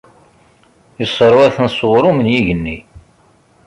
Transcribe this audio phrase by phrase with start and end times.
[1.03, 2.77] Isseṛwa-ten s uɣrum n yigenni.